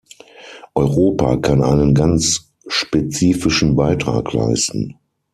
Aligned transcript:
Europa 0.73 1.37
kann 1.37 1.61
einen 1.61 1.93
ganz 1.93 2.51
spezifischen 2.65 3.75
Beitrag 3.75 4.33
leisten. 4.33 4.95